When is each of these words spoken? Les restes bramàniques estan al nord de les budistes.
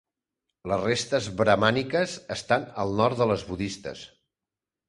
Les 0.71 0.79
restes 0.85 1.27
bramàniques 1.43 2.17
estan 2.39 2.67
al 2.85 2.97
nord 3.03 3.21
de 3.23 3.29
les 3.33 3.45
budistes. 3.51 4.03